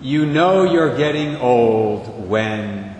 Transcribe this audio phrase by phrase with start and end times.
[0.00, 2.94] You know you're getting old when.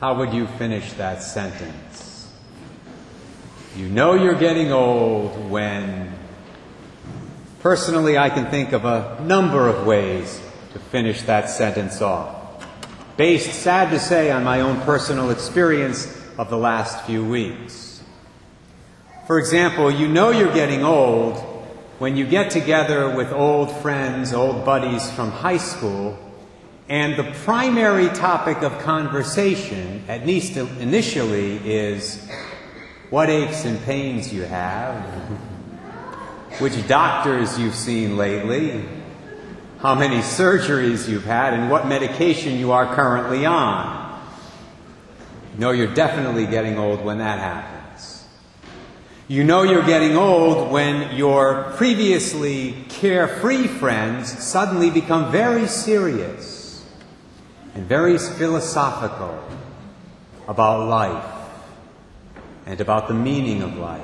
[0.00, 2.32] How would you finish that sentence?
[3.74, 6.12] You know you're getting old when.
[7.60, 10.40] Personally, I can think of a number of ways
[10.72, 12.64] to finish that sentence off.
[13.16, 16.06] Based, sad to say, on my own personal experience
[16.38, 18.00] of the last few weeks.
[19.26, 21.47] For example, you know you're getting old
[21.98, 26.16] when you get together with old friends, old buddies from high school,
[26.88, 32.28] and the primary topic of conversation, at least initially, is
[33.10, 34.94] what aches and pains you have,
[36.60, 38.84] which doctors you've seen lately,
[39.80, 43.98] how many surgeries you've had, and what medication you are currently on.
[45.58, 47.77] Know you're definitely getting old when that happens.
[49.30, 56.82] You know you're getting old when your previously carefree friends suddenly become very serious
[57.74, 59.38] and very philosophical
[60.48, 61.50] about life
[62.64, 64.00] and about the meaning of life.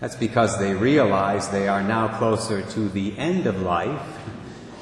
[0.00, 4.02] That's because they realize they are now closer to the end of life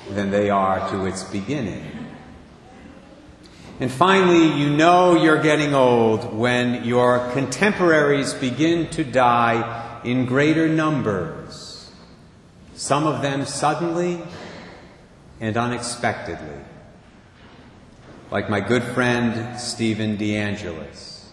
[0.09, 1.96] than they are to its beginning.
[3.79, 10.67] And finally, you know you're getting old when your contemporaries begin to die in greater
[10.67, 11.91] numbers,
[12.75, 14.23] some of them suddenly
[15.41, 16.65] and unexpectedly.
[18.31, 21.25] Like my good friend Stephen DeAngelis.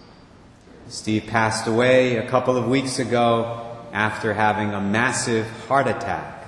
[0.90, 6.46] Steve passed away a couple of weeks ago after having a massive heart attack.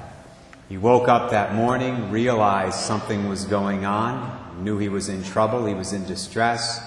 [0.67, 5.65] He woke up that morning, realized something was going on, knew he was in trouble,
[5.65, 6.81] he was in distress.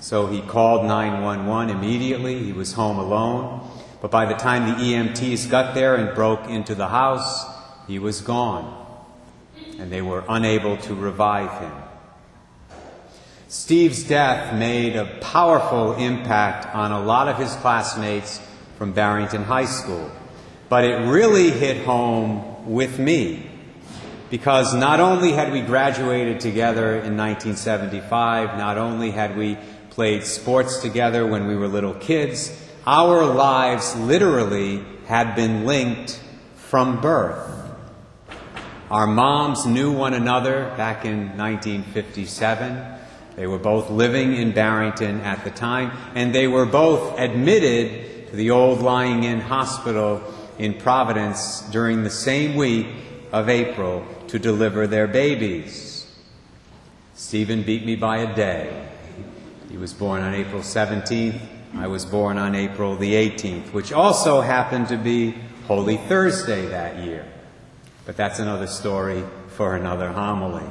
[0.00, 2.42] So he called 911 immediately.
[2.44, 3.66] He was home alone.
[4.02, 7.46] But by the time the EMTs got there and broke into the house,
[7.86, 8.86] he was gone.
[9.78, 11.72] And they were unable to revive him.
[13.48, 18.40] Steve's death made a powerful impact on a lot of his classmates
[18.76, 20.10] from Barrington High School.
[20.68, 23.53] But it really hit home with me
[24.34, 29.56] because not only had we graduated together in 1975, not only had we
[29.90, 32.50] played sports together when we were little kids,
[32.84, 36.20] our lives literally had been linked
[36.56, 37.48] from birth.
[38.90, 42.98] Our moms knew one another back in 1957.
[43.36, 48.34] They were both living in Barrington at the time, and they were both admitted to
[48.34, 50.20] the old lying in hospital
[50.58, 52.88] in Providence during the same week
[53.30, 56.12] of April to deliver their babies.
[57.14, 58.88] Stephen beat me by a day.
[59.70, 61.40] He was born on April 17th.
[61.76, 65.36] I was born on April the 18th, which also happened to be
[65.68, 67.24] Holy Thursday that year.
[68.06, 70.68] But that's another story for another homily.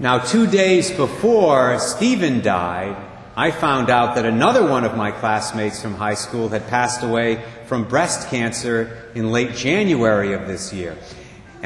[0.00, 2.96] Now, two days before Stephen died,
[3.36, 7.44] I found out that another one of my classmates from high school had passed away
[7.66, 10.96] from breast cancer in late January of this year.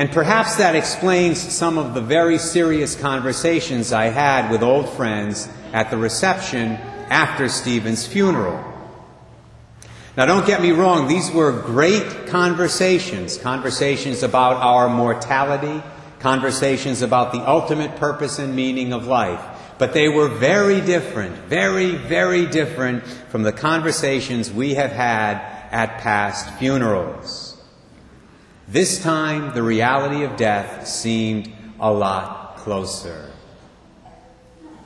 [0.01, 5.47] And perhaps that explains some of the very serious conversations I had with old friends
[5.75, 6.79] at the reception
[7.11, 8.65] after Stephen's funeral.
[10.17, 15.83] Now, don't get me wrong, these were great conversations conversations about our mortality,
[16.19, 19.45] conversations about the ultimate purpose and meaning of life.
[19.77, 25.35] But they were very different, very, very different from the conversations we have had
[25.71, 27.50] at past funerals.
[28.71, 33.33] This time, the reality of death seemed a lot closer.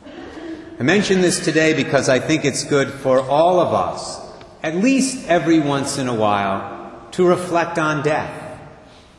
[0.06, 4.22] I mention this today because I think it's good for all of us,
[4.62, 8.58] at least every once in a while, to reflect on death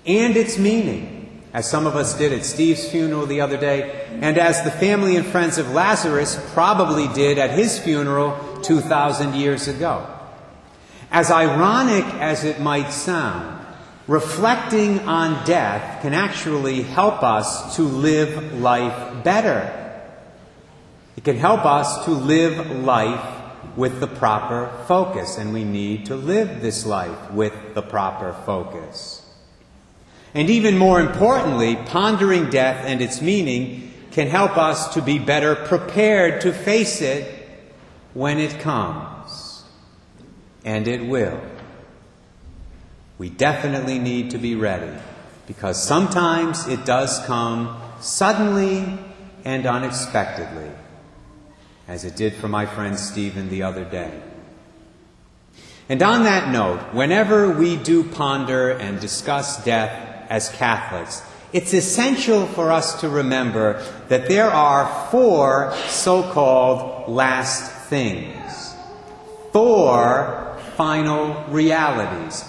[0.08, 4.40] and its meaning as some of us did at Steve's funeral the other day, and
[4.40, 10.08] as the family and friends of Lazarus probably did at his funeral 2,000 years ago.
[11.12, 13.65] As ironic as it might sound,
[14.08, 19.82] reflecting on death can actually help us to live life better.
[21.18, 23.36] It can help us to live life
[23.76, 29.22] with the proper focus, and we need to live this life with the proper focus.
[30.34, 35.56] And even more importantly, pondering death and its meaning can help us to be better
[35.56, 37.48] prepared to face it
[38.14, 39.64] when it comes.
[40.64, 41.40] And it will.
[43.18, 44.92] We definitely need to be ready
[45.48, 49.00] because sometimes it does come suddenly
[49.46, 50.72] and unexpectedly,
[51.88, 54.22] as it did for my friend Stephen the other day.
[55.88, 61.22] And on that note, whenever we do ponder and discuss death as Catholics,
[61.54, 68.76] it's essential for us to remember that there are four so called last things,
[69.54, 72.44] four final realities,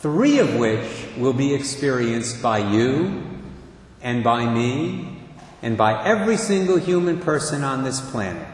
[0.00, 3.22] three of which will be experienced by you
[4.00, 5.18] and by me
[5.62, 8.46] and by every single human person on this planet.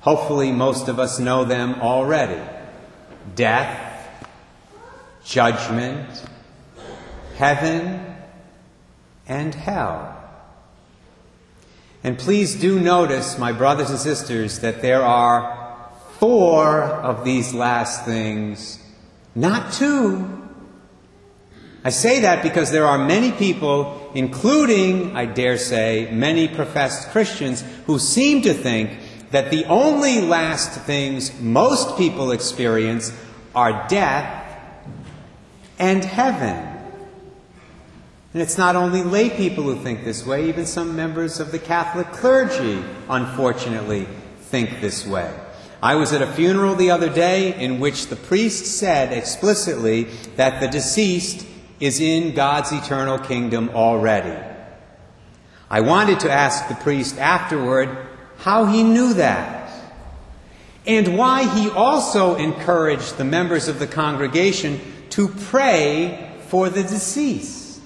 [0.00, 2.40] Hopefully, most of us know them already
[3.34, 4.26] death,
[5.24, 6.24] judgment,
[7.36, 8.16] heaven,
[9.26, 10.16] and hell.
[12.02, 18.04] And please do notice, my brothers and sisters, that there are four of these last
[18.04, 18.78] things,
[19.34, 20.39] not two.
[21.82, 27.64] I say that because there are many people, including, I dare say, many professed Christians,
[27.86, 28.98] who seem to think
[29.30, 33.12] that the only last things most people experience
[33.54, 34.46] are death
[35.78, 36.66] and heaven.
[38.32, 41.58] And it's not only lay people who think this way, even some members of the
[41.58, 44.06] Catholic clergy, unfortunately,
[44.42, 45.32] think this way.
[45.82, 50.04] I was at a funeral the other day in which the priest said explicitly
[50.36, 51.46] that the deceased
[51.80, 54.38] is in God's eternal kingdom already.
[55.70, 57.96] I wanted to ask the priest afterward
[58.38, 59.72] how he knew that
[60.86, 64.80] and why he also encouraged the members of the congregation
[65.10, 67.80] to pray for the deceased.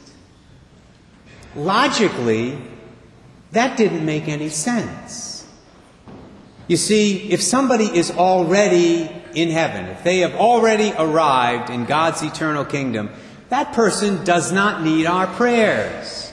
[1.55, 2.59] Logically,
[3.53, 5.47] that didn't make any sense.
[6.67, 12.23] You see, if somebody is already in heaven, if they have already arrived in God's
[12.23, 13.11] eternal kingdom,
[13.55, 16.33] that person does not need our prayers.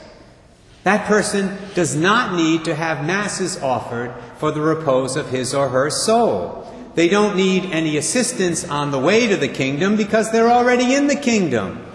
[0.85, 5.69] That person does not need to have masses offered for the repose of his or
[5.69, 6.67] her soul.
[6.95, 11.05] They don't need any assistance on the way to the kingdom because they're already in
[11.05, 11.85] the kingdom.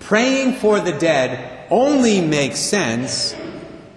[0.00, 3.34] Praying for the dead only makes sense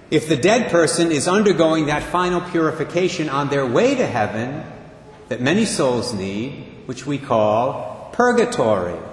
[0.10, 4.64] if the dead person is undergoing that final purification on their way to heaven
[5.28, 9.09] that many souls need, which we call purgatory.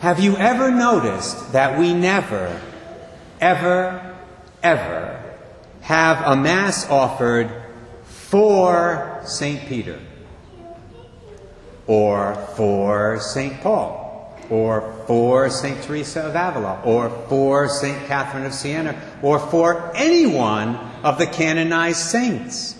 [0.00, 2.58] Have you ever noticed that we never,
[3.38, 4.16] ever,
[4.62, 5.22] ever
[5.82, 7.50] have a Mass offered
[8.04, 9.68] for St.
[9.68, 10.00] Peter
[11.86, 13.60] or for St.
[13.60, 14.08] Paul?
[14.48, 15.80] or for St.
[15.84, 18.08] Teresa of Avila, or for St.
[18.08, 20.74] Catherine of Siena, or for any one
[21.04, 22.74] of the canonized saints.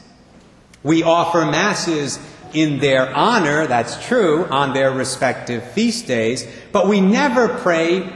[0.82, 2.19] We offer masses
[2.55, 8.08] in their honor, that's true, on their respective feast days, but we never pray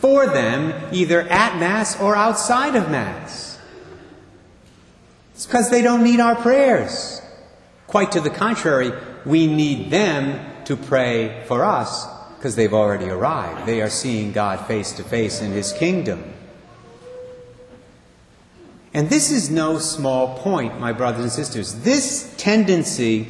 [0.00, 3.58] for them either at Mass or outside of Mass.
[5.34, 7.22] It's because they don't need our prayers.
[7.86, 8.92] Quite to the contrary,
[9.24, 13.66] we need them to pray for us because they've already arrived.
[13.66, 16.32] They are seeing God face to face in His kingdom.
[18.92, 21.74] And this is no small point, my brothers and sisters.
[21.82, 23.28] This tendency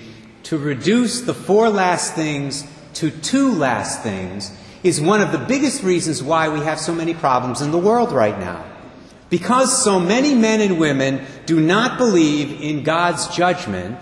[0.50, 4.50] to reduce the four last things to two last things
[4.82, 8.10] is one of the biggest reasons why we have so many problems in the world
[8.10, 8.64] right now.
[9.28, 13.96] Because so many men and women do not believe in God's judgment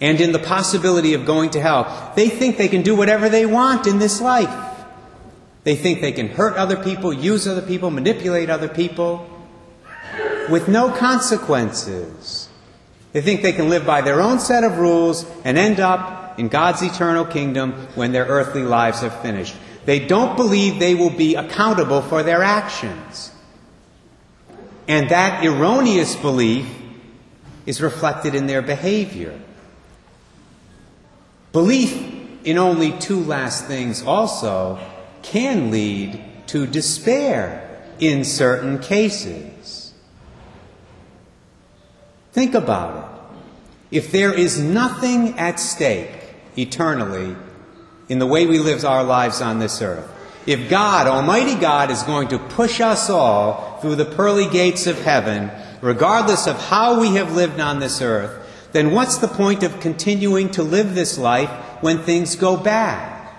[0.00, 2.14] and in the possibility of going to hell.
[2.16, 4.74] They think they can do whatever they want in this life.
[5.64, 9.28] They think they can hurt other people, use other people, manipulate other people
[10.48, 12.45] with no consequences.
[13.16, 16.48] They think they can live by their own set of rules and end up in
[16.48, 19.56] God's eternal kingdom when their earthly lives are finished.
[19.86, 23.32] They don't believe they will be accountable for their actions.
[24.86, 26.68] And that erroneous belief
[27.64, 29.40] is reflected in their behavior.
[31.52, 31.96] Belief
[32.44, 34.78] in only two last things also
[35.22, 39.75] can lead to despair in certain cases.
[42.36, 43.96] Think about it.
[43.96, 46.10] If there is nothing at stake
[46.58, 47.34] eternally
[48.10, 50.06] in the way we live our lives on this earth,
[50.44, 55.00] if God, Almighty God, is going to push us all through the pearly gates of
[55.00, 55.50] heaven,
[55.80, 60.50] regardless of how we have lived on this earth, then what's the point of continuing
[60.50, 61.48] to live this life
[61.80, 63.32] when things go bad?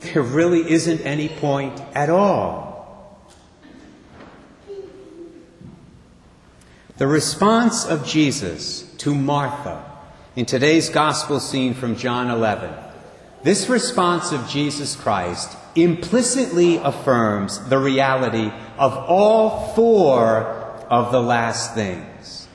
[0.00, 2.73] There really isn't any point at all.
[6.96, 9.84] The response of Jesus to Martha
[10.36, 12.72] in today's gospel scene from John 11,
[13.42, 18.48] this response of Jesus Christ implicitly affirms the reality
[18.78, 20.44] of all four
[20.88, 22.46] of the last things.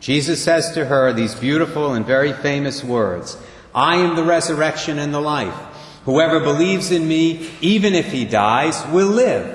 [0.00, 3.36] Jesus says to her these beautiful and very famous words
[3.72, 5.54] I am the resurrection and the life.
[6.04, 9.54] Whoever believes in me, even if he dies, will live.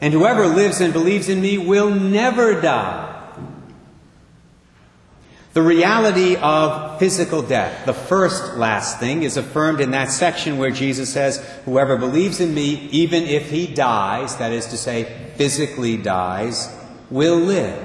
[0.00, 3.09] And whoever lives and believes in me will never die.
[5.52, 10.70] The reality of physical death, the first last thing, is affirmed in that section where
[10.70, 15.96] Jesus says, Whoever believes in me, even if he dies, that is to say, physically
[15.96, 16.72] dies,
[17.10, 17.76] will live.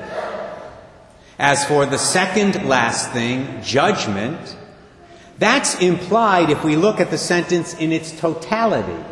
[1.40, 4.56] As for the second last thing, judgment,
[5.40, 9.04] that's implied if we look at the sentence in its totality.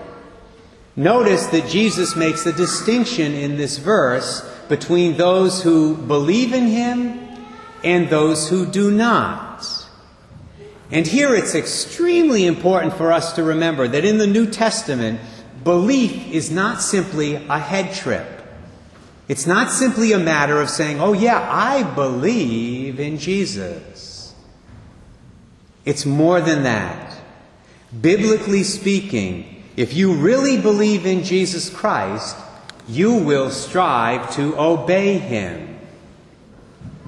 [0.96, 7.23] Notice that Jesus makes a distinction in this verse between those who believe in him
[7.84, 9.66] and those who do not.
[10.92, 15.20] And here it's extremely important for us to remember that in the New Testament,
[15.64, 18.28] belief is not simply a head trip.
[19.28, 24.36] It's not simply a matter of saying, oh, yeah, I believe in Jesus.
[25.86, 27.18] It's more than that.
[28.00, 32.38] Biblically speaking, if you really believe in Jesus Christ,
[32.88, 35.73] you will strive to obey him.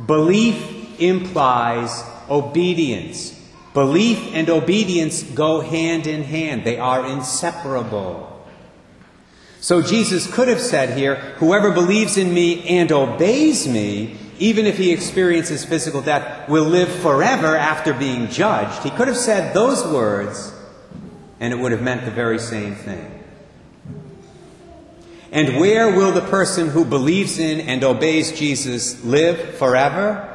[0.05, 3.31] Belief implies obedience.
[3.73, 8.31] Belief and obedience go hand in hand, they are inseparable.
[9.59, 14.77] So Jesus could have said here, Whoever believes in me and obeys me, even if
[14.77, 18.83] he experiences physical death, will live forever after being judged.
[18.83, 20.53] He could have said those words,
[21.39, 23.14] and it would have meant the very same thing.
[25.35, 30.31] And where will the person who believes in and obeys Jesus live forever?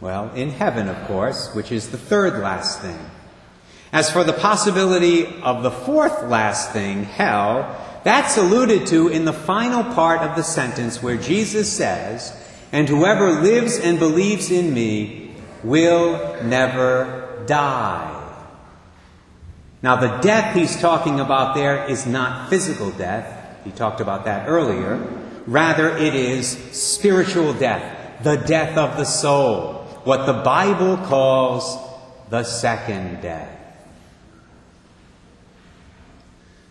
[0.00, 3.10] Well, in heaven, of course, which is the third last thing.
[3.92, 9.32] As for the possibility of the fourth last thing, hell, that's alluded to in the
[9.32, 12.32] final part of the sentence where Jesus says,
[12.70, 15.34] And whoever lives and believes in me
[15.64, 18.12] will never die.
[19.82, 23.35] Now, the death he's talking about there is not physical death,
[23.66, 24.96] he talked about that earlier.
[25.46, 31.76] Rather, it is spiritual death, the death of the soul, what the Bible calls
[32.30, 33.50] the second death.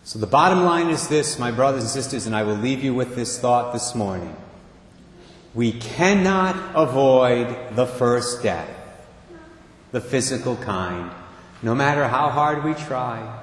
[0.06, 2.94] So, the bottom line is this, my brothers and sisters, and I will leave you
[2.94, 4.38] with this thought this morning.
[5.54, 8.70] We cannot avoid the first death,
[9.92, 11.12] the physical kind,
[11.62, 13.42] no matter how hard we try.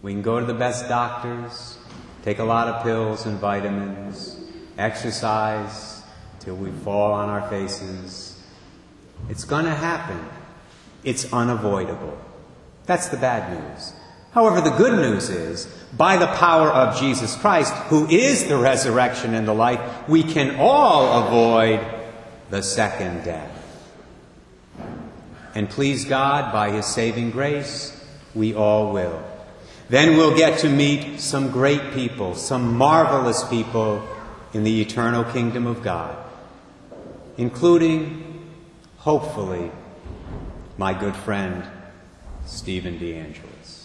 [0.00, 1.78] We can go to the best doctors,
[2.22, 4.36] take a lot of pills and vitamins,
[4.76, 6.02] exercise
[6.40, 8.40] till we fall on our faces.
[9.28, 10.24] It's going to happen.
[11.04, 12.18] It's unavoidable.
[12.86, 13.92] That's the bad news.
[14.32, 19.34] However, the good news is, by the power of Jesus Christ, who is the resurrection
[19.34, 21.80] and the life, we can all avoid
[22.50, 23.54] the second death.
[25.54, 27.94] And please God, by His saving grace,
[28.34, 29.22] we all will.
[29.88, 34.06] Then we'll get to meet some great people, some marvelous people
[34.52, 36.16] in the eternal kingdom of God,
[37.38, 38.52] including,
[38.98, 39.70] hopefully,
[40.76, 41.64] my good friend,
[42.44, 43.77] Stephen DeAngelis.